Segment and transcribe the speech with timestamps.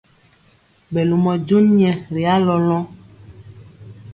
[0.91, 2.83] Ɓɛ lomɔ jon nyɛ ri alɔlɔŋ.